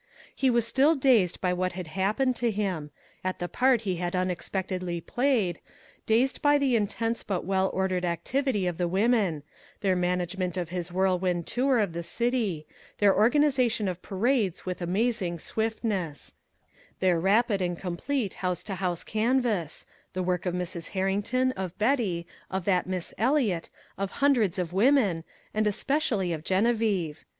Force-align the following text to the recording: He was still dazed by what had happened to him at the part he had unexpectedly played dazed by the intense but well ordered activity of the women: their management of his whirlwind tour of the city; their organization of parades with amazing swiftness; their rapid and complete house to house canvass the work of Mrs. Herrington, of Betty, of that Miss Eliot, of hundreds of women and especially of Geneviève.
He 0.35 0.49
was 0.49 0.65
still 0.65 0.95
dazed 0.95 1.39
by 1.41 1.53
what 1.53 1.73
had 1.73 1.85
happened 1.85 2.35
to 2.37 2.49
him 2.49 2.89
at 3.23 3.37
the 3.37 3.47
part 3.47 3.81
he 3.81 3.97
had 3.97 4.15
unexpectedly 4.15 4.99
played 4.99 5.59
dazed 6.07 6.41
by 6.41 6.57
the 6.57 6.75
intense 6.75 7.21
but 7.21 7.45
well 7.45 7.69
ordered 7.71 8.03
activity 8.03 8.65
of 8.65 8.79
the 8.79 8.87
women: 8.87 9.43
their 9.81 9.95
management 9.95 10.57
of 10.57 10.69
his 10.69 10.91
whirlwind 10.91 11.45
tour 11.45 11.77
of 11.79 11.93
the 11.93 12.01
city; 12.01 12.65
their 12.97 13.15
organization 13.15 13.87
of 13.87 14.01
parades 14.01 14.65
with 14.65 14.81
amazing 14.81 15.37
swiftness; 15.37 16.33
their 16.99 17.19
rapid 17.19 17.61
and 17.61 17.77
complete 17.77 18.33
house 18.41 18.63
to 18.63 18.73
house 18.73 19.03
canvass 19.03 19.85
the 20.13 20.23
work 20.23 20.47
of 20.47 20.55
Mrs. 20.55 20.89
Herrington, 20.97 21.51
of 21.51 21.77
Betty, 21.77 22.25
of 22.49 22.65
that 22.65 22.87
Miss 22.87 23.13
Eliot, 23.19 23.69
of 23.99 24.09
hundreds 24.13 24.57
of 24.57 24.73
women 24.73 25.23
and 25.53 25.67
especially 25.67 26.33
of 26.33 26.41
Geneviève. 26.43 27.17